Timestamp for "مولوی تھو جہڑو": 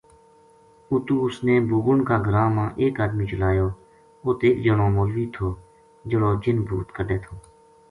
4.95-6.31